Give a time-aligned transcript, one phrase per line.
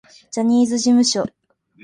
[0.31, 1.29] ジャニーズ事務所